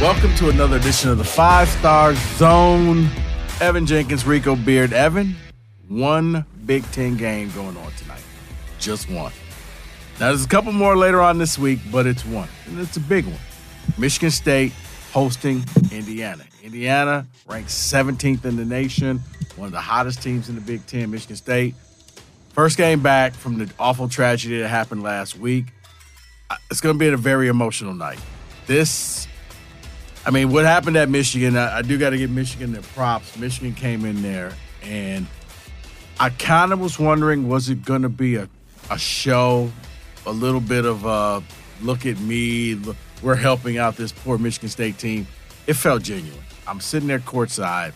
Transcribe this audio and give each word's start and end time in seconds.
Welcome 0.00 0.34
to 0.36 0.48
another 0.48 0.76
edition 0.76 1.10
of 1.10 1.18
the 1.18 1.24
Five 1.24 1.68
Star 1.68 2.14
Zone. 2.36 3.08
Evan 3.60 3.86
Jenkins, 3.86 4.26
Rico 4.26 4.56
Beard. 4.56 4.92
Evan, 4.92 5.36
one 5.88 6.44
Big 6.66 6.84
Ten 6.92 7.16
game 7.16 7.50
going 7.50 7.76
on 7.76 7.92
tonight. 7.92 8.22
Just 8.78 9.10
one. 9.10 9.32
Now, 10.20 10.28
there's 10.28 10.44
a 10.44 10.48
couple 10.48 10.72
more 10.72 10.96
later 10.96 11.20
on 11.20 11.38
this 11.38 11.58
week, 11.58 11.80
but 11.90 12.06
it's 12.06 12.24
one. 12.24 12.48
And 12.66 12.78
it's 12.80 12.96
a 12.96 13.00
big 13.00 13.26
one. 13.26 13.38
Michigan 13.98 14.30
State 14.30 14.72
hosting 15.12 15.64
Indiana. 15.90 16.44
Indiana 16.62 17.26
ranked 17.46 17.70
17th 17.70 18.44
in 18.44 18.56
the 18.56 18.64
nation, 18.64 19.20
one 19.56 19.66
of 19.66 19.72
the 19.72 19.80
hottest 19.80 20.22
teams 20.22 20.48
in 20.48 20.54
the 20.54 20.60
Big 20.60 20.86
Ten, 20.86 21.10
Michigan 21.10 21.36
State. 21.36 21.74
First 22.50 22.76
game 22.76 23.02
back 23.02 23.34
from 23.34 23.58
the 23.58 23.70
awful 23.78 24.08
tragedy 24.08 24.60
that 24.60 24.68
happened 24.68 25.02
last 25.02 25.38
week. 25.38 25.66
It's 26.70 26.80
going 26.80 26.94
to 26.94 26.98
be 26.98 27.08
a 27.08 27.16
very 27.16 27.48
emotional 27.48 27.94
night. 27.94 28.18
This 28.66 29.26
I 30.24 30.30
mean, 30.30 30.52
what 30.52 30.64
happened 30.64 30.96
at 30.96 31.08
Michigan, 31.08 31.56
I, 31.56 31.78
I 31.78 31.82
do 31.82 31.98
got 31.98 32.10
to 32.10 32.18
give 32.18 32.30
Michigan 32.30 32.72
their 32.72 32.82
props. 32.82 33.36
Michigan 33.36 33.74
came 33.74 34.04
in 34.04 34.22
there, 34.22 34.52
and 34.82 35.26
I 36.20 36.30
kind 36.30 36.72
of 36.72 36.80
was 36.80 36.98
wondering 36.98 37.48
was 37.48 37.68
it 37.68 37.84
going 37.84 38.02
to 38.02 38.08
be 38.08 38.36
a, 38.36 38.48
a 38.90 38.98
show, 38.98 39.70
a 40.24 40.30
little 40.30 40.60
bit 40.60 40.84
of 40.84 41.04
a 41.04 41.42
look 41.82 42.06
at 42.06 42.18
me, 42.20 42.74
look, 42.74 42.96
we're 43.22 43.34
helping 43.34 43.78
out 43.78 43.96
this 43.96 44.12
poor 44.12 44.38
Michigan 44.38 44.68
State 44.68 44.98
team. 44.98 45.26
It 45.66 45.74
felt 45.74 46.02
genuine. 46.02 46.38
I'm 46.66 46.80
sitting 46.80 47.08
there 47.08 47.18
courtside. 47.18 47.92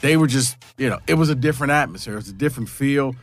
They 0.00 0.16
were 0.16 0.26
just, 0.26 0.56
you 0.78 0.88
know, 0.88 0.98
it 1.06 1.14
was 1.14 1.28
a 1.28 1.34
different 1.34 1.72
atmosphere, 1.72 2.14
it 2.14 2.16
was 2.16 2.28
a 2.28 2.34
different 2.34 2.68
feel. 2.68 3.14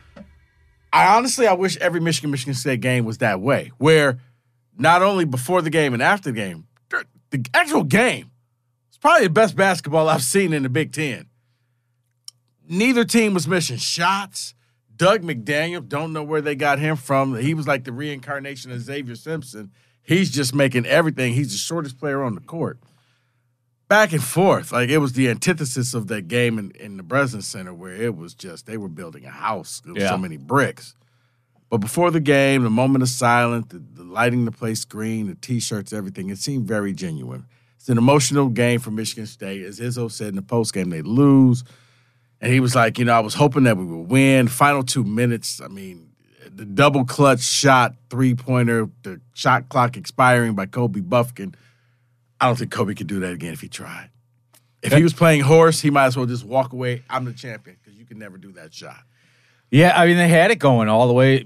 I 0.92 1.16
honestly, 1.16 1.48
I 1.48 1.54
wish 1.54 1.78
every 1.78 2.00
Michigan 2.00 2.32
Michigan 2.32 2.54
State 2.54 2.82
game 2.82 3.06
was 3.06 3.20
that 3.20 3.40
way, 3.40 3.72
where 3.78 4.20
not 4.78 5.02
only 5.02 5.26
before 5.26 5.62
the 5.62 5.70
game 5.70 5.94
and 5.94 6.02
after 6.02 6.32
the 6.32 6.36
game, 6.36 6.66
the 7.32 7.46
actual 7.54 7.84
game 7.84 8.32
was 8.90 8.98
probably 8.98 9.28
the 9.28 9.34
best 9.34 9.56
basketball 9.56 10.10
I've 10.10 10.24
seen 10.24 10.54
in 10.54 10.64
the 10.64 10.70
Big 10.70 10.92
Ten. 10.94 11.28
Neither 12.70 13.06
team 13.06 13.34
was 13.34 13.48
missing 13.48 13.78
shots. 13.78 14.54
Dug 14.96 15.22
McDaniel, 15.22 15.88
don't 15.88 16.12
know 16.12 16.24
where 16.24 16.42
they 16.42 16.56
got 16.56 16.80
him 16.80 16.96
from. 16.96 17.36
He 17.36 17.54
was 17.54 17.68
like 17.68 17.84
the 17.84 17.92
reincarnation 17.92 18.72
of 18.72 18.82
Xavier 18.82 19.16
Simpson. 19.16 19.72
He's 20.02 20.32
just 20.32 20.56
making 20.56 20.86
everything. 20.86 21.34
He's 21.34 21.52
the 21.52 21.58
shortest 21.58 22.00
player 22.00 22.24
on 22.24 22.34
the 22.36 22.42
court. 22.42 22.80
Back 23.88 24.12
and 24.12 24.24
forth. 24.24 24.72
Like 24.72 24.90
it 24.90 24.98
was 24.98 25.14
the 25.14 25.30
antithesis 25.30 25.94
of 25.94 26.08
that 26.08 26.28
game 26.28 26.58
in, 26.58 26.72
in 26.72 26.98
the 26.98 27.04
Breslin 27.04 27.42
Center 27.42 27.74
where 27.74 27.94
it 27.94 28.16
was 28.18 28.34
just, 28.34 28.66
they 28.66 28.78
were 28.78 28.90
building 28.90 29.26
a 29.26 29.30
house. 29.30 29.82
There 29.86 29.98
Yeah. 30.02 30.10
so 30.10 30.18
many 30.18 30.38
bricks. 30.38 30.96
But 31.70 31.80
before 31.80 32.12
the 32.12 32.20
game, 32.20 32.64
the 32.64 32.70
moment 32.70 33.04
of 33.04 33.10
silence, 33.10 33.68
the, 33.70 33.80
the 33.80 34.04
lighting 34.04 34.46
the 34.46 34.52
place 34.52 34.86
green, 34.86 35.28
the 35.28 35.36
t-shirts, 35.36 35.92
everything, 35.92 36.30
it 36.30 36.38
seemed 36.38 36.66
very 36.66 36.94
genuine. 36.94 37.46
It's 37.76 37.90
an 37.90 37.98
emotional 37.98 38.50
game 38.50 38.80
for 38.80 38.92
Michigan 38.92 39.26
State. 39.26 39.64
As 39.64 39.80
Izzo 39.80 40.10
said 40.12 40.30
in 40.30 40.36
the 40.36 40.42
postgame, 40.42 40.92
they 40.92 41.02
lose. 41.02 41.64
And 42.40 42.54
he 42.54 42.60
was 42.60 42.76
like, 42.76 43.00
you 43.00 43.06
know, 43.06 43.14
I 43.14 43.20
was 43.20 43.34
hoping 43.34 43.64
that 43.64 43.78
we 43.78 43.86
would 43.86 44.10
win. 44.10 44.48
Final 44.48 44.84
two 44.84 45.04
minutes, 45.04 45.60
I 45.62 45.68
mean, 45.68 46.12
the 46.50 46.66
double 46.66 47.04
clutch 47.04 47.42
shot, 47.42 47.96
three-pointer, 48.10 48.90
the 49.04 49.20
shot 49.34 49.70
clock 49.70 49.98
expiring 49.98 50.54
by 50.56 50.68
Kobe 50.68 51.02
Bufkin. 51.02 51.56
I 52.40 52.48
don't 52.48 52.58
think 52.58 52.72
Kobe 52.72 52.94
could 52.94 53.08
do 53.08 53.20
that 53.22 53.34
again 53.34 53.54
if 53.54 53.62
he 53.62 53.68
tried. 53.68 54.10
If 54.84 54.94
he 54.94 55.04
was 55.04 55.14
playing 55.14 55.42
horse, 55.42 55.82
he 55.82 55.90
might 55.90 56.06
as 56.06 56.16
well 56.16 56.28
just 56.28 56.46
walk 56.46 56.72
away. 56.72 57.04
I'm 57.10 57.26
the 57.26 57.34
champion 57.34 57.78
because 57.84 57.98
you 57.98 58.06
can 58.06 58.20
never 58.20 58.38
do 58.38 58.52
that 58.54 58.74
shot. 58.74 59.00
Yeah, 59.72 59.94
I 60.00 60.06
mean 60.06 60.18
they 60.18 60.28
had 60.28 60.52
it 60.52 60.60
going 60.60 60.90
all 60.90 61.08
the 61.08 61.14
way 61.14 61.46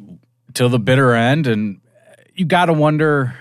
till 0.53 0.69
the 0.69 0.79
bitter 0.79 1.13
end, 1.13 1.47
and 1.47 1.81
you 2.35 2.45
got 2.45 2.65
to 2.65 2.73
wonder 2.73 3.35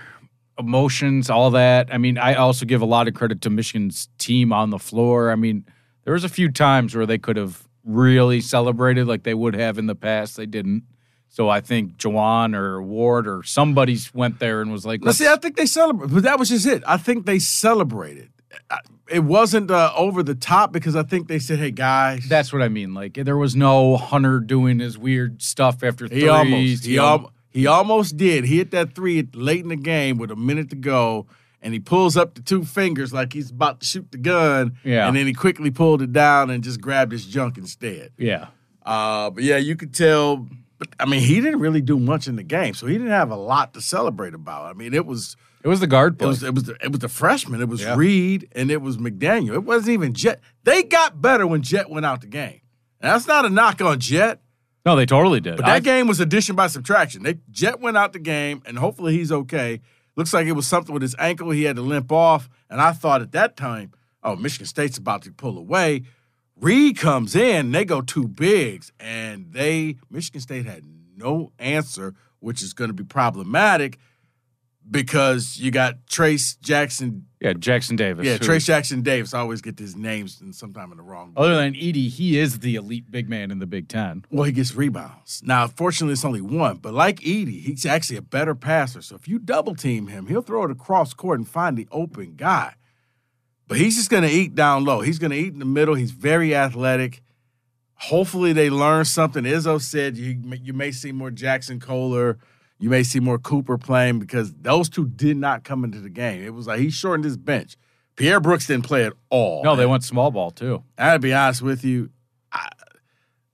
emotions, 0.57 1.29
all 1.29 1.51
that. 1.51 1.93
I 1.93 1.97
mean, 1.97 2.17
I 2.17 2.35
also 2.35 2.65
give 2.65 2.81
a 2.81 2.85
lot 2.85 3.07
of 3.07 3.13
credit 3.13 3.41
to 3.41 3.49
Michigan's 3.49 4.09
team 4.17 4.53
on 4.53 4.69
the 4.69 4.79
floor. 4.79 5.31
I 5.31 5.35
mean, 5.35 5.65
there 6.03 6.13
was 6.13 6.23
a 6.23 6.29
few 6.29 6.49
times 6.51 6.95
where 6.95 7.05
they 7.05 7.17
could 7.17 7.37
have 7.37 7.67
really 7.83 8.41
celebrated 8.41 9.07
like 9.07 9.23
they 9.23 9.33
would 9.33 9.55
have 9.55 9.77
in 9.77 9.87
the 9.87 9.95
past. 9.95 10.37
They 10.37 10.45
didn't. 10.45 10.83
So 11.29 11.49
I 11.49 11.61
think 11.61 11.97
Juwan 11.97 12.53
Howard 12.53 13.27
or 13.27 13.43
somebody's 13.43 14.13
went 14.13 14.39
there 14.39 14.61
and 14.61 14.71
was 14.71 14.85
like, 14.85 15.01
Now, 15.01 15.07
let's 15.07 15.17
see, 15.17 15.27
I 15.27 15.37
think 15.37 15.55
they 15.55 15.65
celebrated, 15.65 16.13
but 16.13 16.23
that 16.23 16.37
was 16.37 16.49
just 16.49 16.65
it. 16.65 16.83
I 16.85 16.97
think 16.97 17.25
they 17.25 17.39
celebrated. 17.39 18.29
It 19.09 19.23
wasn't 19.23 19.69
uh, 19.71 19.91
over 19.95 20.23
the 20.23 20.35
top 20.35 20.71
because 20.71 20.95
I 20.95 21.03
think 21.03 21.27
they 21.27 21.39
said, 21.39 21.59
"Hey 21.59 21.71
guys, 21.71 22.27
That's 22.29 22.53
what 22.53 22.61
I 22.61 22.69
mean. 22.69 22.93
Like 22.93 23.15
there 23.15 23.37
was 23.37 23.55
no 23.55 23.97
Hunter 23.97 24.39
doing 24.39 24.79
his 24.79 24.97
weird 24.97 25.41
stuff 25.41 25.83
after 25.83 26.05
he 26.05 26.21
threes. 26.21 26.29
almost 26.29 26.85
he, 26.85 26.95
know. 26.95 27.05
al- 27.05 27.33
he 27.49 27.67
almost 27.67 28.15
did. 28.17 28.45
He 28.45 28.57
hit 28.57 28.71
that 28.71 28.95
three 28.95 29.27
late 29.33 29.61
in 29.63 29.69
the 29.69 29.75
game 29.75 30.17
with 30.17 30.31
a 30.31 30.35
minute 30.37 30.69
to 30.69 30.77
go, 30.77 31.27
and 31.61 31.73
he 31.73 31.79
pulls 31.81 32.15
up 32.15 32.35
the 32.35 32.41
two 32.41 32.63
fingers 32.63 33.11
like 33.11 33.33
he's 33.33 33.51
about 33.51 33.81
to 33.81 33.85
shoot 33.85 34.09
the 34.11 34.17
gun. 34.17 34.77
Yeah. 34.85 35.07
and 35.07 35.15
then 35.17 35.27
he 35.27 35.33
quickly 35.33 35.71
pulled 35.71 36.01
it 36.01 36.13
down 36.13 36.49
and 36.49 36.63
just 36.63 36.79
grabbed 36.79 37.11
his 37.11 37.25
junk 37.25 37.57
instead. 37.57 38.11
yeah. 38.17 38.47
Uh, 38.83 39.29
but 39.29 39.43
yeah, 39.43 39.57
you 39.57 39.75
could 39.75 39.93
tell. 39.93 40.47
But 40.81 40.89
I 40.99 41.05
mean, 41.05 41.21
he 41.21 41.39
didn't 41.41 41.59
really 41.59 41.79
do 41.79 41.99
much 41.99 42.27
in 42.27 42.37
the 42.37 42.43
game, 42.43 42.73
so 42.73 42.87
he 42.87 42.93
didn't 42.93 43.11
have 43.11 43.29
a 43.29 43.35
lot 43.35 43.75
to 43.75 43.81
celebrate 43.81 44.33
about. 44.33 44.65
I 44.65 44.73
mean, 44.73 44.95
it 44.95 45.05
was. 45.05 45.37
It 45.63 45.67
was 45.67 45.79
the 45.79 45.85
guard 45.85 46.19
It 46.19 46.25
was 46.25 46.41
it 46.41 46.55
was 46.55 46.63
the, 46.63 46.75
it 46.83 46.89
was 46.91 47.01
the 47.01 47.07
freshman. 47.07 47.61
It 47.61 47.69
was 47.69 47.83
Yeah. 47.83 47.95
Reed 47.95 48.47
and 48.53 48.71
it 48.71 48.81
was 48.81 48.97
McDaniel. 48.97 49.53
It 49.53 49.63
wasn't 49.63 49.89
even 49.91 50.15
Jett. 50.15 50.39
They 50.63 50.81
got 50.81 51.21
better 51.21 51.45
when 51.45 51.61
Jett 51.61 51.87
went 51.87 52.03
out 52.03 52.21
the 52.21 52.27
game. 52.27 52.61
And 52.99 53.11
that's 53.13 53.27
not 53.27 53.45
a 53.45 53.49
knock 53.49 53.79
on 53.79 53.99
Jett, 53.99 54.41
no, 54.83 54.95
they 54.95 55.05
totally 55.05 55.39
did. 55.39 55.57
but 55.57 55.67
that 55.67 55.75
I- 55.75 55.79
game 55.81 56.07
was 56.07 56.19
addition 56.19 56.55
by 56.55 56.65
subtraction. 56.65 57.21
They 57.21 57.35
Jett 57.51 57.79
went 57.79 57.95
out 57.95 58.13
the 58.13 58.17
game, 58.19 58.63
and 58.65 58.79
hopefully 58.79 59.13
he's 59.13 59.31
okay. 59.31 59.81
Looks 60.15 60.33
like 60.33 60.47
it 60.47 60.53
was 60.53 60.65
something 60.65 60.93
with 60.93 61.03
his 61.03 61.15
ankle. 61.19 61.51
He 61.51 61.63
had 61.65 61.75
to 61.75 61.83
limp 61.83 62.11
off, 62.11 62.49
and 62.71 62.81
I 62.81 62.91
thought 62.91 63.21
at 63.21 63.31
that 63.33 63.55
time, 63.55 63.91
oh, 64.23 64.35
Michigan 64.35 64.65
State's 64.65 64.97
about 64.97 65.21
to 65.23 65.31
pull 65.31 65.59
away. 65.59 66.03
Reed 66.61 66.97
comes 66.97 67.35
in, 67.35 67.71
they 67.71 67.85
go 67.85 68.01
two 68.01 68.27
bigs, 68.27 68.91
and 68.99 69.51
they 69.51 69.97
Michigan 70.09 70.41
State 70.41 70.65
had 70.65 70.83
no 71.17 71.51
answer, 71.59 72.13
which 72.39 72.61
is 72.61 72.73
going 72.73 72.89
to 72.89 72.93
be 72.93 73.03
problematic 73.03 73.97
because 74.89 75.57
you 75.59 75.71
got 75.71 76.05
Trayce 76.07 76.59
Jackson 76.59 77.25
Yeah, 77.39 77.53
Jackson 77.53 77.95
Davis. 77.95 78.25
yeah, 78.25 78.33
who- 78.33 78.45
Trayce 78.45 78.65
Jackson 78.65 79.01
Davis. 79.01 79.33
I 79.33 79.39
always 79.39 79.61
get 79.61 79.79
his 79.79 79.95
names 79.95 80.41
and 80.41 80.53
sometime 80.53 80.91
in 80.91 80.97
the 80.97 81.03
wrong. 81.03 81.33
Other 81.37 81.55
than 81.55 81.73
Edey, 81.73 82.09
he 82.09 82.37
is 82.37 82.59
the 82.59 82.75
elite 82.75 83.09
big 83.09 83.29
man 83.29 83.51
in 83.51 83.59
the 83.59 83.67
Big 83.67 83.87
Ten. 83.87 84.25
Well, 84.31 84.43
he 84.43 84.51
gets 84.51 84.75
rebounds. 84.75 85.41
Now, 85.45 85.67
fortunately, 85.67 86.13
it's 86.13 86.25
only 86.25 86.41
one, 86.41 86.77
but 86.77 86.93
like 86.93 87.19
Edey, 87.21 87.61
he's 87.63 87.85
actually 87.85 88.17
a 88.17 88.21
better 88.23 88.53
passer. 88.55 89.01
So 89.01 89.15
if 89.15 89.27
you 89.27 89.39
double 89.39 89.75
team 89.75 90.07
him, 90.07 90.27
he'll 90.27 90.41
throw 90.41 90.63
it 90.63 90.71
across 90.71 91.13
court 91.13 91.39
and 91.39 91.47
find 91.47 91.77
the 91.77 91.87
open 91.91 92.33
guy. 92.35 92.73
But 93.71 93.79
he's 93.79 93.95
just 93.95 94.09
going 94.09 94.23
to 94.23 94.29
eat 94.29 94.53
down 94.53 94.83
low. 94.83 94.99
He's 94.99 95.17
going 95.17 95.31
to 95.31 95.37
eat 95.37 95.53
in 95.53 95.59
the 95.59 95.63
middle. 95.65 95.95
He's 95.95 96.11
very 96.11 96.53
athletic. 96.53 97.21
Hopefully, 97.93 98.51
they 98.51 98.69
learn 98.69 99.05
something. 99.05 99.45
Izzo 99.45 99.79
said 99.79 100.17
you, 100.17 100.37
may- 100.43 100.59
you 100.61 100.73
may 100.73 100.91
see 100.91 101.13
more 101.13 101.31
Jaxon 101.31 101.79
Kohler. 101.79 102.37
You 102.79 102.89
may 102.89 103.03
see 103.03 103.21
more 103.21 103.39
Cooper 103.39 103.77
playing 103.77 104.19
because 104.19 104.51
those 104.55 104.89
two 104.89 105.07
did 105.07 105.37
not 105.37 105.63
come 105.63 105.85
into 105.85 106.01
the 106.01 106.09
game. 106.09 106.43
It 106.43 106.53
was 106.53 106.67
like 106.67 106.81
he 106.81 106.89
shortened 106.89 107.23
his 107.23 107.37
bench. 107.37 107.77
Pierre 108.17 108.41
Brooks 108.41 108.67
didn't 108.67 108.83
play 108.83 109.05
at 109.05 109.13
all. 109.29 109.63
No, 109.63 109.77
they 109.77 109.85
went 109.85 110.03
small 110.03 110.31
ball 110.31 110.51
too. 110.51 110.83
I 110.97 111.05
gotta 111.05 111.19
be 111.19 111.33
honest 111.33 111.61
with 111.61 111.85
you. 111.85 112.09
I, 112.51 112.67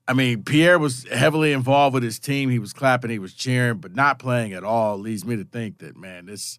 I 0.07 0.13
mean, 0.13 0.41
Pierre 0.41 0.79
was 0.79 1.05
heavily 1.11 1.51
involved 1.51 1.93
with 1.93 2.01
his 2.01 2.17
team. 2.17 2.49
He 2.49 2.57
was 2.57 2.73
clapping, 2.73 3.11
he 3.11 3.19
was 3.19 3.35
cheering, 3.35 3.77
but 3.77 3.93
not 3.93 4.17
playing 4.17 4.53
at 4.53 4.63
all 4.63 4.97
leads 4.97 5.23
me 5.23 5.35
to 5.35 5.43
think 5.43 5.77
that 5.77 5.95
man, 5.95 6.25
this. 6.25 6.57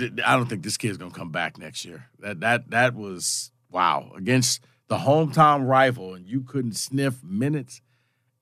I 0.00 0.36
don't 0.36 0.46
think 0.46 0.62
this 0.62 0.76
kid's 0.76 0.96
gonna 0.98 1.10
come 1.12 1.30
back 1.30 1.58
next 1.58 1.84
year. 1.84 2.06
That 2.20 2.40
that 2.40 2.70
that 2.70 2.94
was 2.94 3.50
wow 3.70 4.12
against 4.16 4.64
the 4.88 4.98
hometown 4.98 5.66
rival, 5.66 6.14
and 6.14 6.26
you 6.26 6.42
couldn't 6.42 6.74
sniff 6.76 7.22
minutes. 7.24 7.80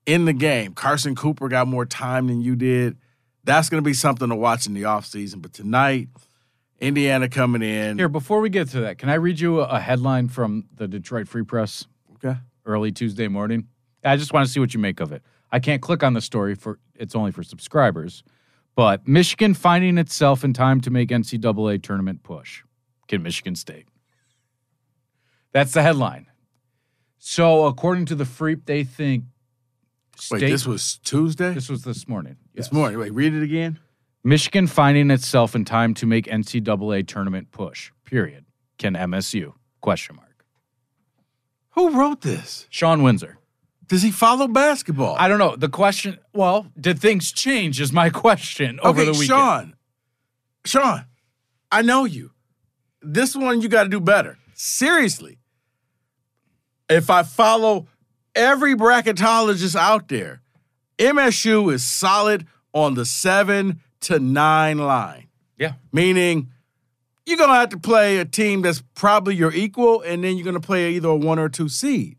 in 0.05 0.25
the 0.25 0.33
game. 0.33 0.73
Carson 0.73 1.15
Cooper 1.15 1.47
got 1.47 1.65
more 1.65 1.85
time 1.85 2.27
than 2.27 2.41
you 2.41 2.57
did. 2.57 2.97
That's 3.45 3.69
going 3.69 3.81
to 3.81 3.85
be 3.85 3.93
something 3.93 4.27
to 4.27 4.35
watch 4.35 4.65
in 4.67 4.73
the 4.73 4.81
offseason. 4.81 5.41
But 5.41 5.53
tonight, 5.53 6.09
Indiana 6.79 7.29
coming 7.29 7.61
in. 7.61 7.97
Here, 7.97 8.09
before 8.09 8.41
we 8.41 8.49
get 8.49 8.67
to 8.71 8.81
that, 8.81 8.97
can 8.97 9.07
I 9.09 9.13
read 9.13 9.39
you 9.39 9.59
a 9.61 9.79
headline 9.79 10.27
from 10.27 10.65
the 10.75 10.89
Detroit 10.89 11.29
Free 11.29 11.43
Press 11.43 11.87
Okay. 12.15 12.37
early 12.65 12.91
Tuesday 12.91 13.29
morning? 13.29 13.67
I 14.03 14.17
just 14.17 14.33
want 14.33 14.45
to 14.45 14.51
see 14.51 14.59
what 14.59 14.73
you 14.73 14.79
make 14.81 14.99
of 14.99 15.13
it. 15.13 15.21
I 15.51 15.59
can't 15.59 15.81
click 15.81 16.03
on 16.03 16.13
the 16.13 16.21
story 16.21 16.55
for 16.55 16.79
it's 16.95 17.15
only 17.15 17.31
for 17.31 17.41
subscribers. 17.43 18.23
But 18.75 19.07
Michigan 19.07 19.53
finding 19.53 19.97
itself 19.97 20.43
in 20.43 20.53
time 20.53 20.81
to 20.81 20.89
make 20.89 21.09
NCAA 21.09 21.81
tournament 21.83 22.23
push. 22.23 22.63
Can 23.07 23.21
Michigan 23.21 23.55
State? 23.55 23.87
That's 25.51 25.73
the 25.73 25.83
headline. 25.83 26.27
So 27.19 27.65
according 27.65 28.07
to 28.07 28.15
the 28.15 28.23
Freep, 28.23 28.65
they 28.65 28.83
think 28.83 29.25
Wait, 30.31 30.39
this 30.39 30.65
was 30.65 30.97
Tuesday? 31.03 31.53
this 31.53 31.69
was 31.69 31.83
this 31.83 32.07
morning. 32.07 32.37
this 32.53 32.71
morning. 32.71 32.99
Wait, 32.99 33.13
read 33.13 33.33
it 33.33 33.43
again. 33.43 33.79
Michigan 34.23 34.67
finding 34.67 35.11
itself 35.11 35.53
in 35.53 35.65
time 35.65 35.93
to 35.95 36.05
make 36.05 36.25
NCAA 36.25 37.07
tournament 37.07 37.51
push. 37.51 37.91
Period. 38.05 38.45
Can 38.77 38.93
MSU? 38.93 39.53
Question 39.81 40.15
mark. 40.15 40.45
Who 41.71 41.97
wrote 41.97 42.21
this? 42.21 42.67
Shawn 42.69 43.03
Windsor. 43.03 43.37
Does 43.87 44.01
he 44.01 44.11
follow 44.11 44.47
basketball? 44.47 45.15
I 45.19 45.27
don't 45.27 45.39
know. 45.39 45.55
The 45.55 45.69
question. 45.69 46.17
Well, 46.33 46.67
did 46.79 46.99
things 46.99 47.31
change? 47.31 47.79
Is 47.81 47.91
my 47.91 48.09
question 48.23 48.79
over 48.81 49.01
okay, 49.01 49.05
the 49.05 49.11
weekend. 49.11 49.27
Shawn. 49.27 49.75
Shawn, 50.65 51.05
I 51.71 51.81
know 51.81 52.05
you. 52.05 52.31
This 53.01 53.35
one 53.35 53.61
you 53.61 53.67
got 53.67 53.83
to 53.83 53.89
do 53.89 53.99
better. 53.99 54.37
Seriously. 54.53 55.39
If 56.89 57.09
I 57.09 57.23
follow 57.23 57.87
every 58.35 58.75
bracketologist 58.75 59.75
out 59.75 60.07
there, 60.07 60.41
MSU 60.97 61.73
is 61.73 61.85
solid 61.85 62.45
on 62.73 62.93
the 62.93 63.05
seven 63.05 63.81
to 64.01 64.19
nine 64.19 64.77
line, 64.77 65.27
Yeah. 65.57 65.73
meaning 65.91 66.49
you're 67.25 67.37
going 67.37 67.49
to 67.49 67.55
have 67.55 67.69
to 67.69 67.79
play 67.79 68.17
a 68.19 68.25
team 68.25 68.61
that's 68.61 68.83
probably 68.95 69.35
your 69.35 69.51
equal, 69.53 70.01
and 70.01 70.23
then 70.23 70.35
you're 70.37 70.43
going 70.43 70.55
to 70.55 70.65
play 70.65 70.91
either 70.93 71.09
a 71.09 71.15
one 71.15 71.39
or 71.39 71.49
two 71.49 71.69
seed. 71.69 72.17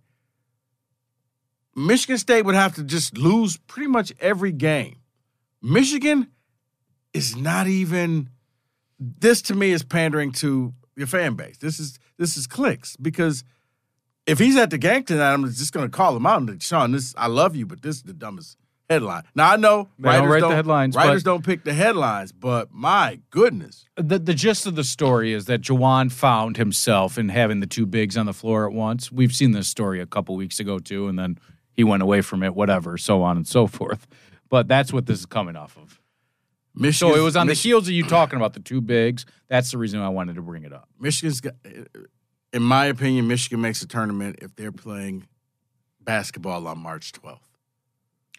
Michigan 1.76 2.18
State 2.18 2.42
would 2.42 2.54
have 2.54 2.74
to 2.76 2.84
just 2.84 3.16
lose 3.18 3.56
pretty 3.56 3.88
much 3.88 4.12
every 4.20 4.52
game. 4.52 4.96
Michigan 5.62 6.28
is 7.12 7.36
not 7.36 7.66
even 7.66 8.28
this 8.98 9.42
to 9.42 9.54
me 9.54 9.70
is 9.72 9.82
pandering 9.82 10.32
to 10.32 10.72
your 10.96 11.06
fan 11.06 11.34
base. 11.34 11.58
This 11.58 11.80
is 11.80 11.98
this 12.18 12.36
is 12.36 12.46
clicks 12.46 12.96
because 12.96 13.44
if 14.26 14.38
he's 14.38 14.56
at 14.56 14.70
the 14.70 14.78
game 14.78 15.02
tonight, 15.04 15.32
I'm 15.32 15.44
just 15.50 15.72
going 15.72 15.86
to 15.86 15.90
call 15.94 16.16
him 16.16 16.26
out 16.26 16.40
and 16.40 16.62
say, 16.62 16.68
Shawn, 16.68 16.92
this 16.92 17.14
I 17.16 17.26
love 17.26 17.56
you, 17.56 17.66
but 17.66 17.82
this 17.82 17.96
is 17.96 18.02
the 18.04 18.12
dumbest 18.14 18.56
headline. 18.88 19.24
Now 19.34 19.52
I 19.52 19.56
know 19.56 19.88
They 19.98 20.10
don't 20.12 20.28
writers 20.28 20.42
write 20.42 20.48
the 20.48 20.54
headlines, 20.54 20.96
Writers 20.96 21.22
but- 21.24 21.30
don't 21.30 21.44
pick 21.44 21.64
the 21.64 21.74
headlines, 21.74 22.32
but 22.32 22.68
my 22.72 23.20
goodness, 23.30 23.86
The 23.96 24.18
the 24.18 24.34
gist 24.34 24.66
of 24.66 24.76
the 24.76 24.84
story 24.84 25.32
is 25.32 25.46
that 25.46 25.60
Juwan 25.62 26.12
found 26.12 26.56
himself 26.56 27.18
in 27.18 27.30
having 27.30 27.60
the 27.60 27.66
two 27.66 27.86
bigs 27.86 28.16
on 28.16 28.26
the 28.26 28.32
floor 28.34 28.66
at 28.66 28.72
once. 28.72 29.10
We've 29.10 29.34
seen 29.34 29.52
this 29.52 29.68
story 29.68 30.00
a 30.00 30.06
couple 30.06 30.36
weeks 30.36 30.60
ago 30.60 30.78
too, 30.78 31.08
and 31.08 31.18
then 31.18 31.38
he 31.74 31.84
went 31.84 32.02
away 32.02 32.20
from 32.20 32.42
it, 32.42 32.54
whatever, 32.54 32.96
so 32.96 33.22
on 33.22 33.36
and 33.36 33.46
so 33.46 33.66
forth. 33.68 34.06
But 34.48 34.68
that's 34.68 34.92
what 34.92 35.06
this 35.06 35.20
is 35.20 35.26
coming 35.26 35.56
off 35.56 35.76
of. 35.76 36.00
Michigan. 36.74 37.14
So 37.14 37.20
it 37.20 37.22
was 37.22 37.36
on 37.36 37.46
the 37.46 37.54
heels 37.54 37.86
of 37.86 37.94
you 37.94 38.02
talking 38.02 38.36
about 38.36 38.54
the 38.54 38.60
two 38.60 38.80
bigs. 38.80 39.26
That's 39.48 39.70
the 39.70 39.78
reason 39.78 40.00
I 40.00 40.08
wanted 40.08 40.34
to 40.36 40.42
bring 40.42 40.64
it 40.64 40.72
up. 40.72 40.88
Michigan's 40.98 41.40
got, 41.40 41.54
in 42.52 42.62
my 42.62 42.86
opinion, 42.86 43.28
Michigan 43.28 43.60
makes 43.60 43.80
a 43.82 43.86
tournament 43.86 44.40
if 44.42 44.56
they're 44.56 44.72
playing 44.72 45.26
basketball 46.00 46.66
on 46.66 46.78
March 46.78 47.12
12th. 47.12 47.38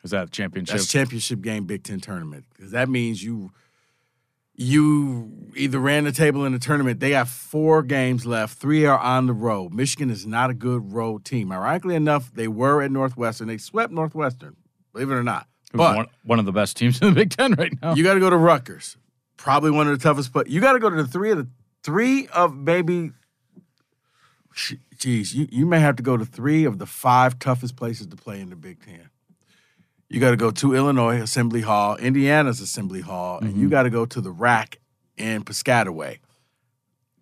Is 0.04 0.12
that 0.12 0.32
championship? 0.32 0.76
That's 0.76 0.92
championship 0.92 1.42
game 1.42 1.66
Big 1.66 1.84
Ten 1.84 2.00
tournament 2.00 2.46
because 2.54 2.72
that 2.72 2.90
means 2.90 3.24
you 3.24 3.52
you 4.57 5.31
either 5.56 5.80
ran 5.80 6.06
the 6.06 6.12
table 6.12 6.46
in 6.46 6.54
the 6.54 6.60
tournament. 6.60 7.00
They 7.00 7.12
have 7.12 7.30
four 7.30 7.84
games 7.84 8.25
left. 8.25 8.57
Three 8.57 8.86
are 8.86 8.98
on 8.98 9.28
the 9.28 9.34
road. 9.34 9.74
Michigan 9.74 10.10
is 10.10 10.25
not 10.25 10.50
a 10.50 10.54
good 10.54 10.94
road 10.94 11.25
team. 11.25 11.52
Ironically 11.52 11.96
enough, 11.96 12.34
they 12.34 12.48
were 12.48 12.81
at 12.81 12.92
Northwestern. 12.92 13.48
They 13.48 13.57
swept 13.57 13.92
Northwestern, 13.92 14.56
believe 14.94 15.12
it 15.12 15.13
or 15.13 15.24
not. 15.24 15.48
But 15.74 15.96
one, 15.96 16.07
one 16.24 16.40
of 16.40 16.46
the 16.46 16.54
best 16.54 16.78
teams 16.78 17.02
in 17.02 17.10
the 17.10 17.13
Big 17.16 17.31
Ten 17.31 17.54
right 17.54 17.74
now. 17.81 17.96
you 17.96 18.04
got 18.04 18.13
to 18.13 18.19
go 18.19 18.30
to 18.30 18.38
Rutgers, 18.38 18.96
probably 19.36 19.72
one 19.72 19.88
of 19.88 19.98
the 19.98 20.02
toughest. 20.02 20.31
But 20.31 20.48
you 20.48 20.62
got 20.62 20.74
to 20.74 20.80
go 20.80 20.90
to 20.90 20.96
the 20.96 21.08
three 21.08 21.31
of 21.31 21.38
the 21.38 21.48
three 21.84 22.28
of 22.28 22.56
maybe. 22.56 23.12
Geez, 24.98 25.36
you, 25.36 25.50
you 25.51 25.66
may 25.66 25.81
have 25.81 25.98
to 25.98 26.04
go 26.04 26.16
to 26.16 26.24
three 26.24 26.63
of 26.63 26.80
the 26.80 26.86
five 26.86 27.38
toughest 27.40 27.75
places 27.75 28.08
to 28.08 28.16
play 28.16 28.40
in 28.40 28.50
the 28.50 28.56
Big 28.56 28.81
Ten. 28.86 29.10
You 30.10 30.19
got 30.19 30.31
to 30.31 30.38
go 30.38 30.52
to 30.52 30.75
Illinois 30.75 31.22
Assembly 31.22 31.62
Hall, 31.62 31.96
Indiana's 31.96 32.62
Assembly 32.62 33.02
Hall, 33.02 33.40
and 33.40 33.54
you 33.54 33.63
mm-hmm. 33.63 33.69
got 33.69 33.84
to 33.84 33.90
go 33.90 34.06
to 34.06 34.22
the 34.22 34.31
rack 34.31 34.80
in 35.18 35.44
Piscataway. 35.44 36.19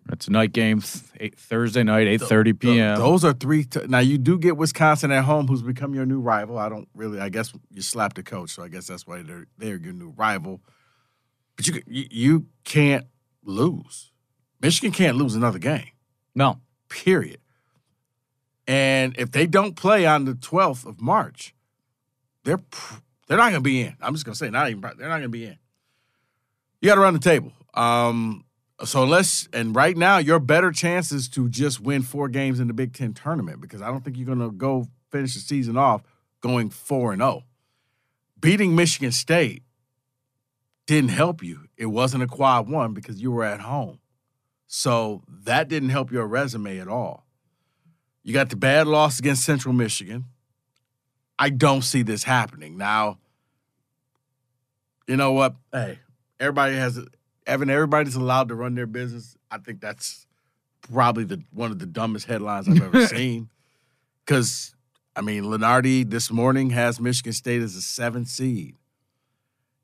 That's 0.06 0.28
a 0.28 0.30
night 0.30 0.52
game, 0.52 0.82
eight, 1.18 1.38
Thursday 1.38 1.82
night, 1.82 2.06
eight 2.06 2.20
thirty 2.20 2.52
Th- 2.52 2.60
p.m. 2.60 2.98
Those 2.98 3.24
are 3.24 3.32
three. 3.32 3.64
T- 3.64 3.86
now 3.88 4.00
you 4.00 4.18
do 4.18 4.38
get 4.38 4.58
Wisconsin 4.58 5.10
at 5.10 5.24
home, 5.24 5.48
who's 5.48 5.62
become 5.62 5.94
your 5.94 6.04
new 6.04 6.20
rival. 6.20 6.58
I 6.58 6.68
don't 6.68 6.88
really. 6.94 7.20
I 7.20 7.30
guess 7.30 7.54
you 7.70 7.80
slapped 7.80 8.16
the 8.16 8.22
coach, 8.22 8.50
so 8.50 8.62
I 8.62 8.68
guess 8.68 8.86
that's 8.86 9.06
why 9.06 9.22
they're 9.22 9.46
they're 9.56 9.78
your 9.78 9.94
new 9.94 10.10
rival. 10.10 10.60
But 11.56 11.68
you 11.68 11.82
you, 11.86 12.06
you 12.10 12.46
can't 12.64 13.06
lose. 13.42 14.12
Michigan 14.60 14.92
can't 14.92 15.16
lose 15.16 15.34
another 15.34 15.58
game. 15.58 15.88
no, 16.34 16.60
Period. 16.88 17.38
And 18.66 19.14
if 19.18 19.30
they 19.30 19.46
don't 19.46 19.74
play 19.74 20.06
on 20.06 20.26
the 20.26 20.34
twelfth 20.34 20.86
of 20.86 21.00
March, 21.00 21.54
they're 22.44 22.62
they're 23.26 23.38
not 23.38 23.50
going 23.50 23.54
to 23.54 23.60
be 23.60 23.82
in. 23.82 23.96
I'm 24.00 24.14
just 24.14 24.24
going 24.24 24.34
to 24.34 24.38
say 24.38 24.50
not 24.50 24.70
even. 24.70 24.80
They're 24.80 25.08
not 25.08 25.18
going 25.18 25.22
to 25.22 25.28
be 25.28 25.46
in. 25.46 25.58
You 26.80 26.88
got 26.88 26.96
to 26.96 27.00
run 27.00 27.14
the 27.14 27.20
table. 27.20 27.52
Um, 27.72 28.44
so 28.84 29.04
let's 29.04 29.48
and 29.52 29.74
right 29.74 29.96
now 29.96 30.18
your 30.18 30.38
better 30.38 30.70
chances 30.70 31.28
to 31.30 31.48
just 31.48 31.80
win 31.80 32.02
four 32.02 32.28
games 32.28 32.60
in 32.60 32.66
the 32.66 32.74
Big 32.74 32.92
Ten 32.92 33.14
tournament 33.14 33.60
because 33.60 33.82
I 33.82 33.88
don't 33.88 34.04
think 34.04 34.16
you're 34.16 34.26
going 34.26 34.40
to 34.40 34.50
go 34.50 34.88
finish 35.10 35.34
the 35.34 35.40
season 35.40 35.76
off 35.76 36.02
going 36.40 36.70
four 36.70 37.12
and 37.12 37.20
zero. 37.20 37.44
Beating 38.38 38.74
Michigan 38.76 39.12
State 39.12 39.62
didn't 40.86 41.10
help 41.10 41.42
you. 41.42 41.68
It 41.76 41.86
wasn't 41.86 42.24
a 42.24 42.26
quad 42.26 42.68
one 42.68 42.92
because 42.92 43.20
you 43.22 43.30
were 43.32 43.44
at 43.44 43.60
home, 43.60 44.00
so 44.66 45.22
that 45.28 45.68
didn't 45.68 45.88
help 45.88 46.12
your 46.12 46.26
resume 46.26 46.78
at 46.78 46.88
all. 46.88 47.24
You 48.22 48.34
got 48.34 48.50
the 48.50 48.56
bad 48.56 48.86
loss 48.86 49.18
against 49.18 49.44
Central 49.44 49.72
Michigan. 49.72 50.26
I 51.38 51.50
don't 51.50 51.82
see 51.82 52.02
this 52.02 52.24
happening 52.24 52.76
now. 52.76 53.18
You 55.06 55.16
know 55.16 55.32
what? 55.32 55.56
Hey, 55.72 55.98
everybody 56.40 56.76
has 56.76 56.98
Evan. 57.46 57.70
Everybody's 57.70 58.14
allowed 58.14 58.48
to 58.48 58.54
run 58.54 58.74
their 58.74 58.86
business. 58.86 59.36
I 59.50 59.58
think 59.58 59.80
that's 59.80 60.26
probably 60.82 61.24
the 61.24 61.42
one 61.52 61.70
of 61.70 61.78
the 61.78 61.86
dumbest 61.86 62.26
headlines 62.26 62.68
I've 62.68 62.80
ever 62.82 63.06
seen. 63.08 63.50
Because 64.24 64.74
I 65.16 65.20
mean, 65.20 65.44
Lunardi 65.44 66.08
this 66.08 66.30
morning 66.30 66.70
has 66.70 67.00
Michigan 67.00 67.32
State 67.32 67.62
as 67.62 67.74
a 67.76 67.82
seventh 67.82 68.28
seed. 68.28 68.76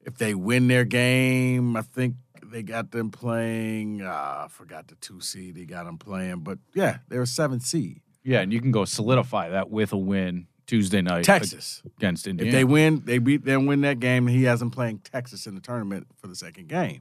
If 0.02 0.16
they 0.16 0.34
win 0.34 0.68
their 0.68 0.84
game, 0.86 1.76
I 1.76 1.82
think 1.82 2.14
they 2.42 2.62
got 2.62 2.90
them 2.90 3.10
playing. 3.10 4.00
Uh, 4.00 4.44
I 4.44 4.46
forgot 4.48 4.88
the 4.88 4.94
two 4.96 5.20
seed 5.20 5.56
they 5.56 5.66
got 5.66 5.84
them 5.84 5.98
playing, 5.98 6.38
but 6.40 6.58
yeah, 6.74 6.98
they're 7.08 7.22
a 7.22 7.26
seventh 7.26 7.62
seed. 7.64 8.00
yeah, 8.24 8.40
and 8.40 8.52
you 8.52 8.60
can 8.62 8.70
go 8.72 8.86
solidify 8.86 9.50
that 9.50 9.70
with 9.70 9.92
a 9.92 9.98
win 9.98 10.46
Tuesday 10.70 11.02
night 11.02 11.24
Texas. 11.24 11.82
against 11.98 12.28
Indiana. 12.28 12.48
If 12.48 12.54
they 12.54 12.62
win, 12.62 13.02
they 13.04 13.18
beat 13.18 13.44
them, 13.44 13.66
win 13.66 13.80
that 13.80 13.98
game, 13.98 14.28
and 14.28 14.36
he 14.36 14.44
has 14.44 14.60
them 14.60 14.70
playing 14.70 15.00
Texas 15.00 15.48
in 15.48 15.56
the 15.56 15.60
tournament 15.60 16.06
for 16.16 16.28
the 16.28 16.36
second 16.36 16.68
game. 16.68 17.00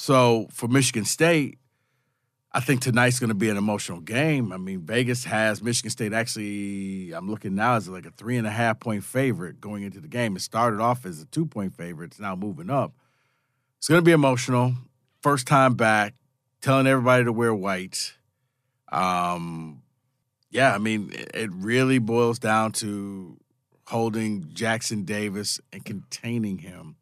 So 0.00 0.46
for 0.50 0.66
Michigan 0.66 1.04
State, 1.04 1.58
I 2.52 2.60
think 2.60 2.80
tonight's 2.80 3.20
going 3.20 3.28
to 3.28 3.34
be 3.34 3.50
an 3.50 3.58
emotional 3.58 4.00
game. 4.00 4.50
I 4.50 4.56
mean, 4.56 4.80
Vegas 4.80 5.24
has 5.24 5.62
Michigan 5.62 5.90
State 5.90 6.14
actually, 6.14 7.12
I'm 7.12 7.28
looking 7.28 7.54
now 7.54 7.74
as 7.74 7.86
like 7.86 8.06
a 8.06 8.10
three 8.10 8.38
and 8.38 8.46
a 8.46 8.50
half 8.50 8.80
point 8.80 9.04
favorite 9.04 9.60
going 9.60 9.82
into 9.82 10.00
the 10.00 10.08
game. 10.08 10.36
It 10.36 10.40
started 10.40 10.80
off 10.80 11.04
as 11.04 11.20
a 11.20 11.26
two 11.26 11.44
point 11.44 11.76
favorite. 11.76 12.12
It's 12.12 12.18
now 12.18 12.34
moving 12.34 12.70
up. 12.70 12.94
It's 13.76 13.88
going 13.88 14.00
to 14.00 14.02
be 14.04 14.12
emotional. 14.12 14.72
First 15.22 15.46
time 15.46 15.74
back, 15.74 16.14
telling 16.62 16.86
everybody 16.86 17.24
to 17.24 17.32
wear 17.34 17.54
white. 17.54 18.14
Um, 18.90 19.82
yeah, 20.48 20.74
I 20.74 20.78
mean, 20.78 21.12
it, 21.12 21.30
it 21.34 21.50
really 21.52 21.98
boils 21.98 22.38
down 22.38 22.72
to 22.72 23.36
holding 23.88 24.48
Jackson 24.54 25.04
Davis 25.04 25.60
and 25.74 25.84
containing 25.84 26.56
him. 26.56 26.96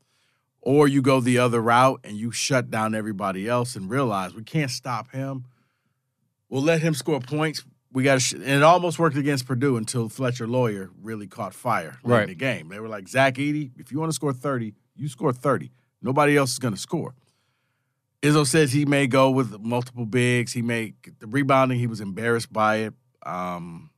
Or 0.61 0.89
you 0.89 1.01
go 1.03 1.21
the 1.21 1.39
other 1.39 1.61
route 1.63 2.01
and 2.05 2.17
you 2.17 2.31
shut 2.31 2.71
down 2.71 2.95
everybody 2.95 3.49
else 3.49 3.77
and 3.77 3.89
realize 3.89 4.35
we 4.35 4.43
can't 4.43 4.71
stop 4.71 5.11
him. 5.13 5.45
We'll 6.49 6.63
let 6.63 6.81
him 6.83 6.95
score 6.95 7.21
points. 7.21 7.65
We 7.93 8.03
got 8.03 8.15
to, 8.15 8.21
sh- 8.21 8.33
and 8.35 8.43
it 8.45 8.63
almost 8.63 8.99
worked 8.99 9.17
against 9.17 9.47
Purdue 9.47 9.77
until 9.77 10.09
Fletcher 10.09 10.47
Loyer 10.47 10.91
really 11.01 11.27
caught 11.27 11.55
fire 11.55 11.99
Right. 12.03 12.23
in 12.25 12.29
the 12.29 12.35
game. 12.35 12.69
They 12.69 12.81
were 12.81 12.89
like, 12.89 13.09
Zach 13.09 13.35
Edey, 13.37 13.71
if 13.79 13.91
you 13.93 13.99
want 13.99 14.11
to 14.11 14.15
score 14.15 14.33
30, 14.33 14.75
you 14.97 15.09
score 15.09 15.33
30. 15.33 15.71
Nobody 16.03 16.37
else 16.37 16.53
is 16.53 16.59
going 16.59 16.75
to 16.75 16.81
score. 16.81 17.15
Izzo 18.23 18.45
says 18.47 18.73
he 18.73 18.85
may 18.85 19.07
go 19.07 19.31
with 19.31 19.59
multiple 19.61 20.05
bigs. 20.05 20.53
He 20.53 20.61
may 20.61 20.95
the 21.21 21.27
rebounding. 21.29 21.79
He 21.79 21.87
was 21.87 22.01
embarrassed 22.01 22.53
by 22.53 22.77
it. 22.79 22.95
Um, 23.25 23.91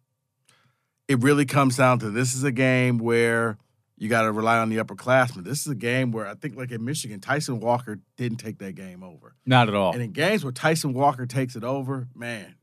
it 1.08 1.22
really 1.22 1.46
comes 1.46 1.76
down 1.78 1.98
to 2.00 2.10
this 2.10 2.34
is 2.34 2.44
a 2.44 2.52
game 2.52 2.98
where 2.98 3.56
you 4.00 4.08
got 4.08 4.22
to 4.22 4.32
rely 4.32 4.56
on 4.56 4.70
the 4.70 4.78
upperclassmen. 4.78 5.44
This 5.44 5.60
is 5.60 5.66
a 5.66 5.74
game 5.74 6.10
where 6.10 6.26
I 6.26 6.32
think, 6.32 6.56
like 6.56 6.70
in 6.70 6.82
Michigan, 6.82 7.20
Tyson 7.20 7.60
Walker 7.60 7.98
didn't 8.16 8.38
take 8.38 8.58
that 8.60 8.74
game 8.74 9.04
over. 9.04 9.34
Not 9.44 9.68
at 9.68 9.74
all. 9.74 9.92
And 9.92 10.00
in 10.00 10.12
games 10.12 10.42
where 10.42 10.54
Tyson 10.54 10.94
Walker 10.94 11.26
takes 11.26 11.54
it 11.54 11.62
over, 11.62 12.08
man, 12.14 12.54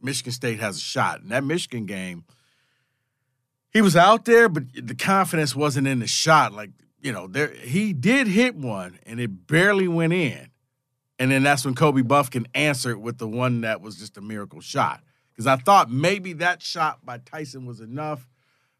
Michigan 0.00 0.32
State 0.32 0.60
has 0.60 0.76
a 0.76 0.80
shot. 0.80 1.20
In 1.20 1.30
that 1.30 1.42
Michigan 1.42 1.86
game, 1.86 2.24
he 3.70 3.82
was 3.82 3.96
out 3.96 4.24
there, 4.24 4.48
but 4.48 4.62
the 4.72 4.94
confidence 4.94 5.56
wasn't 5.56 5.88
in 5.88 5.98
the 5.98 6.06
shot. 6.06 6.52
Like, 6.52 6.70
you 7.00 7.12
know, 7.12 7.26
there 7.26 7.48
he 7.48 7.92
did 7.92 8.28
hit 8.28 8.54
one 8.54 9.00
and 9.04 9.18
it 9.18 9.48
barely 9.48 9.88
went 9.88 10.12
in. 10.12 10.48
And 11.18 11.32
then 11.32 11.42
that's 11.42 11.64
when 11.64 11.74
Kobe 11.74 12.02
Bufkin 12.02 12.46
answered 12.54 12.98
with 12.98 13.18
the 13.18 13.26
one 13.26 13.62
that 13.62 13.80
was 13.80 13.96
just 13.96 14.16
a 14.16 14.20
miracle 14.20 14.60
shot. 14.60 15.02
Because 15.32 15.48
I 15.48 15.56
thought 15.56 15.90
maybe 15.90 16.34
that 16.34 16.62
shot 16.62 17.04
by 17.04 17.18
Tyson 17.18 17.66
was 17.66 17.80
enough. 17.80 18.28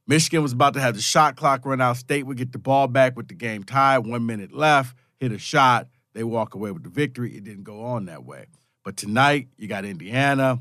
Michigan 0.07 0.43
was 0.43 0.53
about 0.53 0.75
to 0.75 0.81
have 0.81 0.95
the 0.95 1.01
shot 1.01 1.37
clock 1.37 1.65
run 1.65 1.81
out. 1.81 1.97
State 1.97 2.25
would 2.25 2.37
get 2.37 2.53
the 2.53 2.59
ball 2.59 2.89
back 2.89 3.17
with 3.17 3.29
the 3.29 3.35
game 3.35 3.65
tied, 3.65 3.99
one 3.99 4.27
minute 4.27 4.53
left, 4.53 4.97
hit 5.19 5.33
a 5.33 5.39
shot. 5.39 5.89
They 6.13 6.25
walk 6.25 6.55
away 6.55 6.71
with 6.71 6.85
the 6.85 6.91
victory. 6.91 7.37
It 7.37 7.45
didn't 7.45 7.65
go 7.65 7.83
on 7.83 8.05
that 8.07 8.25
way. 8.25 8.47
But 8.85 8.97
tonight, 8.97 9.49
you 9.57 9.67
got 9.67 9.85
Indiana. 9.85 10.61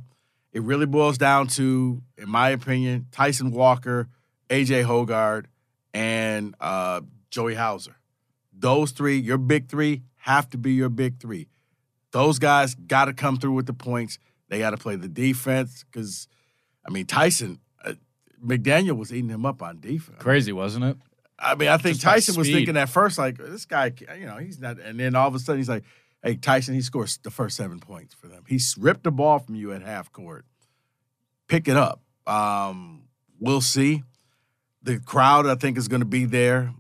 It 0.54 0.62
really 0.62 0.86
boils 0.86 1.18
down 1.18 1.48
to, 1.48 2.02
in 2.18 2.30
my 2.30 2.50
opinion, 2.50 3.08
Tyson 3.12 3.52
Walker, 3.52 4.08
AJ 4.50 4.86
Hoggard, 4.86 5.46
and 5.94 6.56
uh, 6.60 7.02
Joey 7.30 7.56
Hauser. 7.56 7.98
Those 8.58 8.92
three, 8.92 9.18
your 9.18 9.38
big 9.38 9.68
three, 9.68 10.04
have 10.18 10.50
to 10.52 10.58
be 10.58 10.74
your 10.74 10.90
big 10.90 11.20
three. 11.20 11.48
Those 12.12 12.40
guys 12.40 12.76
got 12.76 13.06
to 13.06 13.14
come 13.14 13.38
through 13.38 13.54
with 13.54 13.66
the 13.66 13.74
points. 13.74 14.20
They 14.48 14.60
got 14.60 14.70
to 14.70 14.78
play 14.78 14.96
the 14.96 15.08
defense 15.08 15.84
because, 15.84 16.28
I 16.86 16.92
mean, 16.92 17.08
Tyson, 17.08 17.60
McDaniel 18.44 18.98
was 18.98 19.14
eating 19.14 19.30
him 19.30 19.46
up 19.46 19.62
on 19.62 19.80
defense. 19.80 20.18
Crazy, 20.20 20.52
wasn't 20.52 20.86
it? 20.86 20.98
I 21.40 21.56
mean, 21.56 21.70
I 21.70 21.78
think 21.78 21.96
Just 21.96 22.04
Tyson 22.04 22.36
was 22.36 22.50
thinking 22.50 22.78
at 22.78 22.90
first, 22.90 23.18
like, 23.18 23.38
this 23.38 23.66
guy, 23.66 23.92
you 24.18 24.26
know, 24.26 24.38
he's 24.38 24.60
not. 24.60 24.80
And 24.80 25.00
then 25.00 25.16
all 25.16 25.28
of 25.28 25.36
a 25.36 25.40
sudden, 25.40 25.60
he's 25.60 25.70
like, 25.70 25.84
hey, 26.24 26.36
Tyson, 26.36 26.74
he 26.74 26.82
scores 26.82 27.18
the 27.18 27.32
first 27.32 27.58
seven 27.58 27.80
points 27.80 28.14
for 28.14 28.28
them. 28.28 28.44
He 28.48 28.60
ripped 28.78 29.04
the 29.04 29.12
ball 29.12 29.40
from 29.40 29.56
you 29.56 29.74
at 29.74 29.82
half 29.82 30.12
court. 30.12 30.46
Pick 31.48 31.68
it 31.68 31.76
up. 31.76 32.02
Um, 32.26 33.04
we'll 33.40 33.62
see. 33.62 34.04
The 34.84 35.00
crowd, 35.00 35.48
I 35.48 35.56
think, 35.56 35.78
is 35.78 35.88
going 35.88 36.02
to 36.02 36.06
be 36.06 36.26
there. 36.26 36.74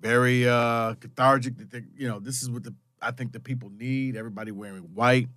Very 0.00 0.48
uh, 0.48 0.94
cathartic. 0.94 1.56
They 1.56 1.64
think, 1.64 1.86
You 1.96 2.08
know, 2.08 2.18
this 2.18 2.42
is 2.42 2.50
what 2.50 2.64
the 2.64 2.74
I 3.02 3.12
think 3.12 3.32
the 3.32 3.40
people 3.40 3.70
need. 3.70 4.16
Everybody 4.16 4.50
wearing 4.50 4.82
white. 4.94 5.28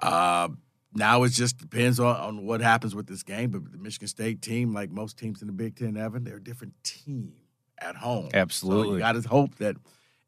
Uh, 0.00 0.48
now 0.94 1.22
it 1.24 1.30
just 1.30 1.58
depends 1.58 1.98
on, 1.98 2.16
on 2.16 2.46
what 2.46 2.60
happens 2.60 2.94
with 2.94 3.06
this 3.06 3.22
game. 3.22 3.50
But 3.50 3.72
the 3.72 3.78
Michigan 3.78 4.08
State 4.08 4.42
team, 4.42 4.72
like 4.72 4.90
most 4.90 5.18
teams 5.18 5.40
in 5.40 5.46
the 5.46 5.52
Big 5.52 5.76
Ten, 5.76 5.96
Evan, 5.96 6.24
they're 6.24 6.36
a 6.36 6.42
different 6.42 6.74
team 6.82 7.32
at 7.78 7.96
home. 7.96 8.30
So 8.30 8.38
Absolutely. 8.38 8.94
you 8.94 8.98
got 9.00 9.12
to 9.12 9.28
hope 9.28 9.56
that 9.56 9.76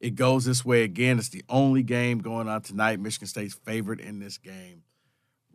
it 0.00 0.14
goes 0.14 0.44
this 0.44 0.64
way 0.64 0.82
again. 0.82 1.18
It's 1.18 1.28
the 1.28 1.44
only 1.48 1.82
game 1.82 2.18
going 2.18 2.48
on 2.48 2.62
tonight. 2.62 3.00
Michigan 3.00 3.28
State's 3.28 3.54
favorite 3.54 4.00
in 4.00 4.18
this 4.18 4.38
game. 4.38 4.82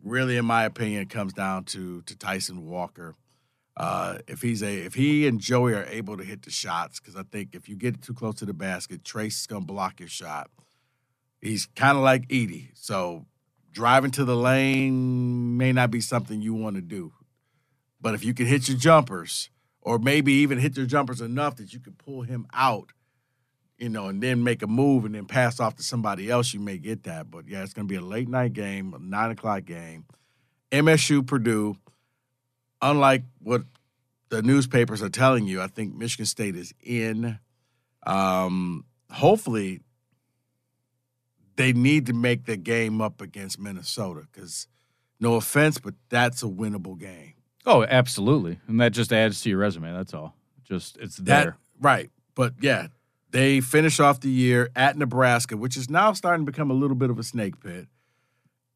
Really, 0.02 0.36
in 0.36 0.44
my 0.44 0.64
opinion, 0.64 1.06
comes 1.06 1.32
down 1.32 1.64
to 1.66 2.02
to 2.02 2.16
Tyson 2.16 2.66
Walker. 2.66 3.14
Uh, 3.76 4.18
if 4.26 4.42
he's 4.42 4.62
a 4.62 4.84
if 4.84 4.94
he 4.94 5.26
and 5.28 5.40
Joey 5.40 5.74
are 5.74 5.84
able 5.84 6.16
to 6.16 6.24
hit 6.24 6.42
the 6.42 6.50
shots, 6.50 6.98
because 6.98 7.14
I 7.14 7.22
think 7.22 7.54
if 7.54 7.68
you 7.68 7.76
get 7.76 8.02
too 8.02 8.12
close 8.12 8.34
to 8.36 8.44
the 8.44 8.52
basket, 8.52 9.04
Trayce 9.04 9.40
is 9.40 9.46
gonna 9.46 9.64
block 9.64 10.00
your 10.00 10.08
shot. 10.08 10.50
He's 11.40 11.66
kind 11.76 11.96
of 11.96 12.02
like 12.02 12.28
Edey, 12.28 12.68
so 12.74 13.26
driving 13.72 14.10
to 14.12 14.24
the 14.24 14.36
lane 14.36 15.56
may 15.56 15.72
not 15.72 15.90
be 15.90 16.00
something 16.00 16.40
you 16.42 16.54
want 16.54 16.76
to 16.76 16.82
do. 16.82 17.12
But 18.00 18.14
if 18.14 18.24
you 18.24 18.34
can 18.34 18.46
hit 18.46 18.68
your 18.68 18.76
jumpers, 18.76 19.50
or 19.80 19.98
maybe 19.98 20.32
even 20.34 20.58
hit 20.58 20.76
your 20.76 20.86
jumpers 20.86 21.20
enough 21.20 21.56
that 21.56 21.72
you 21.72 21.80
can 21.80 21.94
pull 21.94 22.22
him 22.22 22.46
out, 22.52 22.92
you 23.78 23.88
know, 23.88 24.06
and 24.06 24.22
then 24.22 24.44
make 24.44 24.62
a 24.62 24.66
move 24.66 25.04
and 25.04 25.14
then 25.14 25.26
pass 25.26 25.58
off 25.58 25.74
to 25.76 25.82
somebody 25.82 26.30
else, 26.30 26.54
you 26.54 26.60
may 26.60 26.78
get 26.78 27.04
that. 27.04 27.30
But 27.30 27.48
yeah, 27.48 27.62
it's 27.62 27.72
going 27.72 27.88
to 27.88 27.92
be 27.92 27.98
a 27.98 28.00
late 28.00 28.28
night 28.28 28.52
game, 28.52 28.94
a 28.94 28.98
nine 28.98 29.30
o'clock 29.30 29.64
game. 29.64 30.04
MSU 30.70 31.26
Purdue, 31.26 31.76
unlike 32.80 33.24
what 33.40 33.62
the 34.28 34.42
newspapers 34.42 35.02
are 35.02 35.08
telling 35.08 35.46
you, 35.46 35.60
I 35.60 35.66
think 35.66 35.94
Michigan 35.94 36.26
State 36.26 36.56
is 36.56 36.72
in. 36.80 37.38
Um, 38.06 38.84
hopefully, 39.10 39.80
they 41.62 41.72
need 41.72 42.06
to 42.06 42.12
make 42.12 42.44
the 42.46 42.56
game 42.56 43.00
up 43.00 43.20
against 43.20 43.58
Minnesota 43.58 44.22
because, 44.32 44.66
no 45.20 45.34
offense, 45.34 45.78
but 45.78 45.94
that's 46.08 46.42
a 46.42 46.46
winnable 46.46 46.98
game. 46.98 47.34
Oh, 47.64 47.84
absolutely. 47.84 48.58
And 48.66 48.80
that 48.80 48.92
just 48.92 49.12
adds 49.12 49.40
to 49.42 49.48
your 49.50 49.58
resume. 49.58 49.92
That's 49.92 50.12
all. 50.14 50.34
Just 50.64 50.96
it's 50.98 51.16
That 51.18 51.44
there. 51.44 51.56
right, 51.80 52.10
but 52.34 52.54
yeah, 52.60 52.88
they 53.30 53.60
finish 53.60 54.00
off 54.00 54.20
the 54.20 54.28
year 54.30 54.70
at 54.74 54.96
Nebraska, 54.96 55.56
which 55.56 55.76
is 55.76 55.88
now 55.88 56.12
starting 56.12 56.44
to 56.44 56.50
become 56.52 56.70
a 56.70 56.74
little 56.74 56.96
bit 56.96 57.10
of 57.10 57.18
a 57.18 57.22
snake 57.22 57.60
pit, 57.60 57.86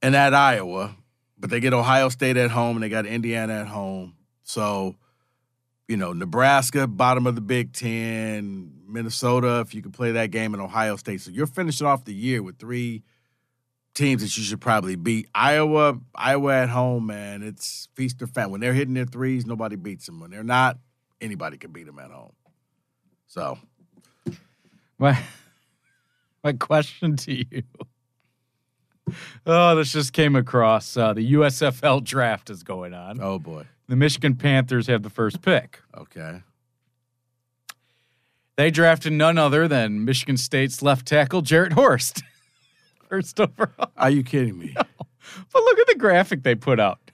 and 0.02 0.14
at 0.14 0.34
Iowa, 0.34 0.94
but 1.38 1.50
they 1.50 1.60
get 1.60 1.72
Ohio 1.74 2.08
State 2.08 2.36
at 2.36 2.50
home 2.50 2.76
and 2.76 2.82
they 2.82 2.88
got 2.88 3.06
Indiana 3.06 3.54
at 3.60 3.66
home. 3.68 4.14
So, 4.44 4.94
you 5.88 5.96
know, 5.96 6.12
Nebraska, 6.12 6.86
bottom 6.86 7.26
of 7.26 7.34
the 7.34 7.40
Big 7.40 7.72
Ten, 7.72 8.72
Minnesota, 8.88 9.60
if 9.60 9.74
you 9.74 9.82
could 9.82 9.92
play 9.92 10.12
that 10.12 10.30
game, 10.30 10.54
in 10.54 10.60
Ohio 10.60 10.96
State. 10.96 11.20
So 11.20 11.30
you're 11.30 11.46
finishing 11.46 11.86
off 11.86 12.04
the 12.04 12.14
year 12.14 12.42
with 12.42 12.58
three 12.58 13.02
teams 13.94 14.22
that 14.22 14.36
you 14.36 14.42
should 14.42 14.60
probably 14.60 14.96
beat. 14.96 15.28
Iowa, 15.34 15.98
Iowa 16.14 16.54
at 16.54 16.68
home, 16.68 17.06
man, 17.06 17.42
it's 17.42 17.88
feast 17.94 18.20
or 18.20 18.26
famine. 18.26 18.52
When 18.52 18.60
they're 18.60 18.74
hitting 18.74 18.94
their 18.94 19.04
threes, 19.06 19.46
nobody 19.46 19.76
beats 19.76 20.06
them. 20.06 20.20
When 20.20 20.30
they're 20.30 20.42
not, 20.44 20.78
anybody 21.20 21.56
can 21.56 21.72
beat 21.72 21.86
them 21.86 21.98
at 21.98 22.10
home. 22.10 22.32
So 23.26 23.58
My 24.98 25.18
my 26.44 26.52
question 26.52 27.16
to 27.16 27.34
you. 27.34 27.62
Oh, 29.46 29.76
this 29.76 29.92
just 29.92 30.12
came 30.12 30.34
across. 30.34 30.96
Uh, 30.96 31.12
the 31.12 31.32
USFL 31.34 32.02
draft 32.02 32.50
is 32.50 32.62
going 32.62 32.92
on. 32.94 33.20
Oh 33.20 33.38
boy. 33.38 33.66
The 33.88 33.96
Michigan 33.96 34.34
Panthers 34.34 34.88
have 34.88 35.02
the 35.02 35.10
first 35.10 35.42
pick. 35.42 35.80
Okay. 35.96 36.42
They 38.56 38.70
drafted 38.70 39.12
none 39.12 39.38
other 39.38 39.68
than 39.68 40.04
Michigan 40.04 40.36
State's 40.36 40.82
left 40.82 41.06
tackle 41.06 41.42
Jarrett 41.42 41.74
Horst. 41.74 42.22
First 43.08 43.38
overall. 43.38 43.92
Are 43.96 44.10
you 44.10 44.24
kidding 44.24 44.58
me? 44.58 44.74
But 45.52 45.62
look 45.64 45.78
at 45.80 45.86
the 45.88 45.96
graphic 45.96 46.44
they 46.44 46.54
put 46.54 46.78
out. 46.78 47.10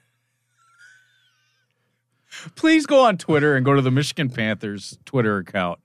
Please 2.57 2.85
go 2.85 3.01
on 3.01 3.17
Twitter 3.17 3.57
and 3.57 3.65
go 3.65 3.75
to 3.75 3.81
the 3.81 3.91
Michigan 3.91 4.29
Panthers 4.29 4.99
Twitter 5.07 5.39
account. 5.39 5.81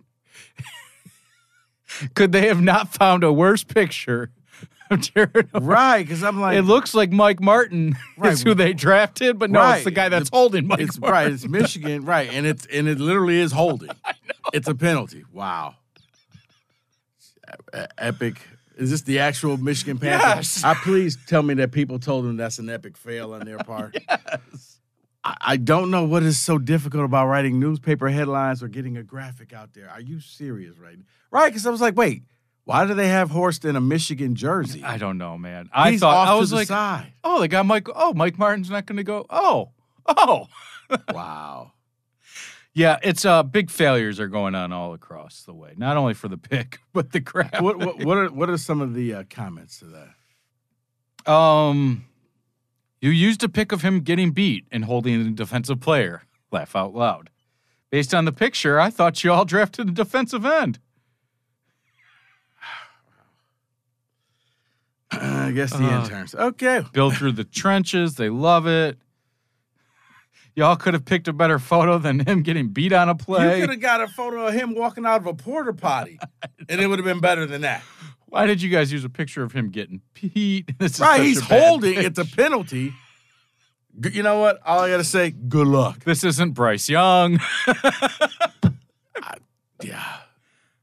Could 2.15 2.33
they 2.33 2.47
have 2.47 2.61
not 2.61 2.93
found 2.93 3.23
a 3.23 3.31
worse 3.31 3.63
picture 3.63 4.31
of 4.91 5.01
Jarrett? 5.01 5.47
Right, 5.53 6.03
because 6.03 6.23
I'm 6.23 6.39
like, 6.39 6.57
It 6.57 6.61
looks 6.63 6.93
like 6.95 7.11
Mike 7.11 7.39
Martin 7.41 7.95
Right. 8.17 8.33
is 8.33 8.41
who 8.43 8.53
they 8.53 8.73
drafted, 8.73 9.37
but 9.39 9.49
no, 9.51 9.71
it's 9.73 9.83
the 9.83 9.91
guy 9.91 10.09
that's 10.09 10.29
The- 10.29 10.35
holding 10.37 10.67
Mike 10.67 10.79
it's 10.79 10.99
Martin. 10.99 11.13
right. 11.13 11.31
It's 11.31 11.47
Michigan, 11.47 12.05
right, 12.05 12.29
and 12.31 12.45
it's 12.45 12.65
and 12.67 12.87
it 12.87 12.99
literally 12.99 13.39
is 13.39 13.51
holding. 13.51 13.89
It's 14.53 14.69
a 14.69 14.75
penalty. 14.75 15.25
Wow. 15.33 15.75
Epic. 17.97 18.41
Is 18.77 18.91
this 18.91 19.01
the 19.01 19.19
actual 19.19 19.57
Michigan 19.57 19.97
Panthers? 19.97 20.57
Yes. 20.57 20.63
I 20.63 20.73
please 20.75 21.17
tell 21.27 21.41
me 21.43 21.53
that 21.55 21.71
people 21.71 21.99
told 21.99 22.25
them 22.25 22.37
that's 22.37 22.59
an 22.59 22.69
epic 22.69 22.95
fail 22.95 23.33
on 23.33 23.45
their 23.45 23.57
part. 23.57 23.97
yes. 24.09 24.79
I, 25.23 25.35
I 25.41 25.57
don't 25.57 25.89
know 25.91 26.03
what 26.05 26.23
is 26.23 26.37
so 26.39 26.57
difficult 26.59 27.03
about 27.03 27.27
writing 27.27 27.59
newspaper 27.59 28.07
headlines 28.09 28.61
or 28.61 28.67
getting 28.67 28.97
a 28.97 29.03
graphic 29.03 29.51
out 29.51 29.73
there. 29.73 29.89
Are 29.89 29.99
you 30.01 30.19
serious, 30.19 30.77
right? 30.77 30.97
Right, 31.31 31.47
because 31.47 31.65
I 31.65 31.71
was 31.71 31.81
like, 31.81 31.97
wait, 31.97 32.23
why 32.67 32.85
do 32.85 32.93
they 32.93 33.07
have 33.07 33.31
Horst 33.31 33.63
in 33.63 33.77
a 33.77 33.81
Michigan 33.81 34.35
jersey? 34.35 34.83
I 34.83 34.97
don't 34.97 35.17
know, 35.17 35.37
man. 35.37 35.69
I 35.71 35.91
He's 35.91 36.01
thought 36.01 36.27
I 36.27 36.35
was 36.35 36.51
like, 36.51 36.67
side. 36.67 37.13
oh, 37.23 37.39
they 37.39 37.47
got 37.47 37.65
Mike. 37.65 37.87
Oh, 37.95 38.13
Mike 38.13 38.37
Martin's 38.37 38.69
not 38.69 38.85
going 38.85 38.97
to 38.97 39.05
go. 39.05 39.25
Oh, 39.29 39.69
oh. 40.05 40.47
Wow. 41.13 41.71
Yeah, 42.73 42.97
it's 43.03 43.25
uh 43.25 43.43
big 43.43 43.69
failures 43.69 44.19
are 44.19 44.27
going 44.27 44.53
on 44.53 44.71
all 44.73 44.93
across 44.93 45.43
the 45.43 45.53
way. 45.53 45.73
Not 45.77 45.95
only 45.97 46.13
for 46.13 46.27
the 46.27 46.37
pick, 46.37 46.79
but 46.93 47.13
the 47.13 47.21
crap. 47.21 47.61
what, 47.61 47.77
what 47.79 48.03
what 48.03 48.17
are 48.17 48.29
what 48.29 48.49
are 48.49 48.57
some 48.57 48.81
of 48.81 48.93
the 48.93 49.13
uh, 49.13 49.23
comments 49.29 49.79
to 49.79 49.85
that? 51.25 51.31
Um, 51.31 52.05
you 53.01 53.09
used 53.11 53.43
a 53.43 53.49
pic 53.49 53.71
of 53.71 53.81
him 53.81 54.01
getting 54.01 54.31
beat 54.31 54.65
and 54.71 54.83
holding 54.85 55.21
a 55.21 55.31
defensive 55.31 55.79
player. 55.79 56.23
Laugh 56.51 56.75
out 56.75 56.93
loud. 56.93 57.29
Based 57.89 58.13
on 58.13 58.25
the 58.25 58.33
picture, 58.33 58.79
I 58.79 58.89
thought 58.89 59.23
you 59.23 59.31
all 59.31 59.45
drafted 59.45 59.87
a 59.89 59.91
defensive 59.91 60.45
end. 60.45 60.79
I 65.11 65.51
guess 65.51 65.71
the 65.71 65.83
Uh. 65.85 66.03
interns. 66.03 66.35
Okay. 66.35 66.83
Built 66.91 67.15
through 67.15 67.33
the 67.33 67.43
trenches. 67.43 68.15
They 68.15 68.29
love 68.29 68.67
it. 68.67 68.97
Y'all 70.55 70.75
could 70.75 70.95
have 70.95 71.05
picked 71.05 71.27
a 71.27 71.33
better 71.33 71.59
photo 71.59 71.99
than 71.99 72.19
him 72.19 72.41
getting 72.41 72.69
beat 72.69 72.91
on 72.91 73.09
a 73.09 73.15
play. 73.15 73.59
You 73.59 73.61
could 73.67 73.69
have 73.73 73.79
got 73.81 74.01
a 74.01 74.07
photo 74.07 74.47
of 74.47 74.53
him 74.55 74.73
walking 74.73 75.05
out 75.05 75.21
of 75.21 75.27
a 75.27 75.33
porter 75.35 75.71
potty, 75.71 76.17
and 76.69 76.81
it 76.81 76.87
would 76.87 76.97
have 76.97 77.05
been 77.05 77.19
better 77.19 77.45
than 77.45 77.61
that. 77.61 77.83
Why 78.25 78.47
did 78.47 78.61
you 78.61 78.69
guys 78.71 78.91
use 78.91 79.05
a 79.05 79.09
picture 79.09 79.43
of 79.43 79.51
him 79.51 79.69
getting 79.69 80.01
beat? 80.15 80.71
Right, 80.99 81.21
he's 81.21 81.39
holding. 81.41 81.93
pitch. 81.95 82.05
It's 82.05 82.19
a 82.19 82.25
penalty. 82.25 82.91
You 84.11 84.21
know 84.23 84.39
what? 84.39 84.59
All 84.65 84.79
I 84.79 84.89
gotta 84.89 85.03
say, 85.03 85.29
good 85.31 85.67
luck. 85.67 86.03
This 86.03 86.23
isn't 86.23 86.51
Bryce 86.51 86.89
Young. 86.89 87.39
Yeah. 89.83 90.03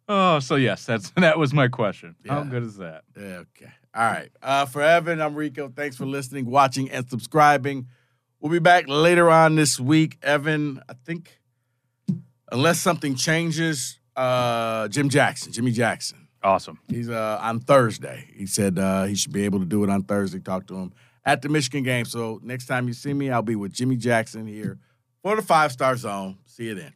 oh, 0.09 0.39
so 0.39 0.55
yes, 0.55 0.85
that's 0.87 1.11
that 1.17 1.37
was 1.37 1.53
my 1.53 1.67
question. 1.67 2.15
How 2.29 2.45
good 2.45 2.63
is 2.63 2.77
that? 2.77 3.03
Yeah, 3.19 3.43
Okay. 3.57 3.73
All 3.95 4.05
right. 4.05 4.31
Uh, 4.43 4.67
for 4.67 4.83
Evan, 4.83 5.21
I'm 5.21 5.35
Rico. 5.37 5.69
Thanks 5.69 5.97
for 5.97 6.05
listening, 6.05 6.47
watching, 6.47 6.91
and 6.91 7.09
subscribing. 7.09 7.87
We'll 8.41 8.51
be 8.51 8.59
back 8.59 8.89
later 8.89 9.31
on 9.31 9.55
this 9.55 9.79
week. 9.79 10.19
Evan, 10.23 10.81
I 10.89 10.95
think, 11.07 11.39
unless 12.51 12.81
something 12.81 13.15
changes, 13.15 14.01
uh, 14.17 14.89
Jim 14.89 15.09
Jackson, 15.09 15.53
Jimmy 15.53 15.71
Jackson. 15.71 16.27
Awesome. 16.43 16.79
He's 16.89 17.09
uh, 17.09 17.39
on 17.41 17.61
Thursday. 17.61 18.27
He 18.35 18.47
said 18.47 18.79
uh, 18.79 19.05
he 19.05 19.15
should 19.15 19.33
be 19.33 19.45
able 19.45 19.61
to 19.61 19.65
do 19.65 19.83
it 19.85 19.91
on 19.91 20.03
Thursday. 20.03 20.41
Talk 20.41 20.67
to 20.67 20.75
him 20.75 20.93
at 21.25 21.41
the 21.41 21.49
Michigan 21.49 21.85
game. 21.85 22.05
So 22.05 22.39
next 22.43 22.67
time 22.67 22.87
you 22.87 22.93
see 22.95 23.15
me, 23.15 23.31
I'll 23.31 23.43
be 23.43 23.57
with 23.57 23.73
Jimmy 23.73 23.97
Jackson 23.97 24.47
here 24.47 24.79
for 25.23 25.37
the 25.37 25.43
Five 25.43 25.73
Star 25.73 25.97
Zone. 25.97 26.37
See 26.45 26.65
you 26.65 26.75
then. 26.75 26.93